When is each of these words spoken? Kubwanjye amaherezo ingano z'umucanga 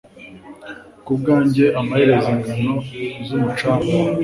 Kubwanjye 1.05 1.65
amaherezo 1.79 2.27
ingano 2.35 2.73
z'umucanga 3.25 3.93